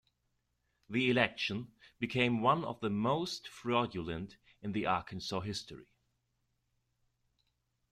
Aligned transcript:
The 0.89 1.11
election 1.11 1.73
became 1.99 2.41
one 2.41 2.65
of 2.65 2.79
the 2.79 2.89
most 2.89 3.47
fraudulent 3.47 4.35
in 4.63 4.75
Arkansas' 4.83 5.41
history. 5.41 5.85